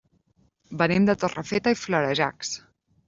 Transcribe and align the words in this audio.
Venim 0.79 1.05
de 1.09 1.15
Torrefeta 1.25 1.75
i 1.77 1.81
Florejacs. 1.83 2.55